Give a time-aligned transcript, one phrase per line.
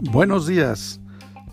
[0.00, 1.00] Buenos días.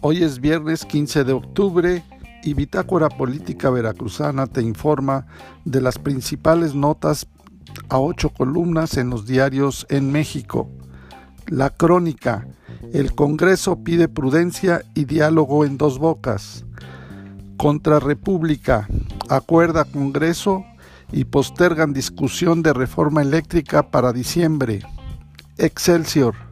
[0.02, 2.04] Hoy es viernes 15 de octubre
[2.44, 5.26] y Bitácora Política Veracruzana te informa
[5.66, 7.26] de las principales notas
[7.90, 10.70] a ocho columnas en los diarios en México.
[11.48, 12.48] La crónica.
[12.94, 16.66] El Congreso pide prudencia y diálogo en dos bocas.
[17.58, 18.88] Contra República.
[19.28, 20.64] Acuerda Congreso
[21.12, 24.82] y postergan discusión de reforma eléctrica para diciembre.
[25.58, 26.45] Excelsior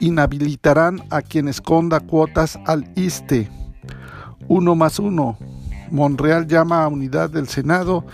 [0.00, 3.48] inhabilitarán a quien esconda cuotas al ISTE.
[4.46, 5.38] Uno más uno.
[5.90, 8.04] Monreal llama a unidad del Senado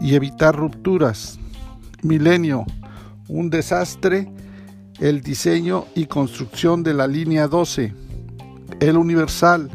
[0.00, 1.38] y evitar rupturas.
[2.02, 2.64] Milenio.
[3.28, 4.30] Un desastre.
[4.98, 7.94] El diseño y construcción de la línea 12.
[8.80, 9.70] El Universal.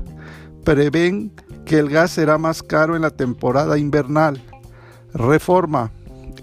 [0.63, 1.31] Prevén
[1.65, 4.41] que el gas será más caro en la temporada invernal.
[5.13, 5.91] Reforma.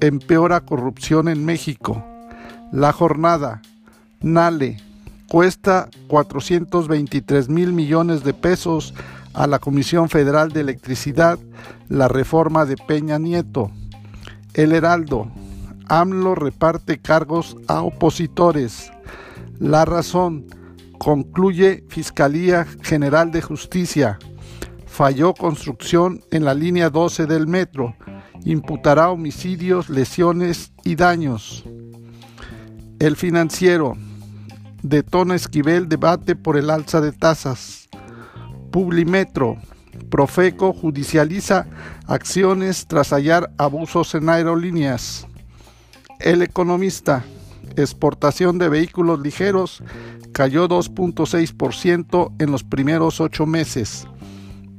[0.00, 2.04] Empeora corrupción en México.
[2.72, 3.62] La jornada.
[4.20, 4.78] Nale
[5.32, 8.92] cuesta 423 mil millones de pesos
[9.32, 11.38] a la Comisión Federal de Electricidad
[11.88, 13.70] la reforma de Peña Nieto.
[14.52, 15.32] El Heraldo.
[15.88, 18.92] AMLO reparte cargos a opositores.
[19.58, 20.48] La razón.
[20.98, 24.18] Concluye Fiscalía General de Justicia.
[24.84, 27.96] Falló construcción en la línea 12 del metro.
[28.44, 31.64] Imputará homicidios, lesiones y daños.
[32.98, 33.96] El financiero
[34.82, 37.88] detona Esquivel debate por el alza de tasas.
[38.70, 39.56] Publimetro.
[40.10, 41.66] Profeco judicializa
[42.06, 45.26] acciones tras hallar abusos en aerolíneas.
[46.20, 47.24] El economista.
[47.76, 49.82] Exportación de vehículos ligeros
[50.32, 54.06] cayó 2.6% en los primeros ocho meses.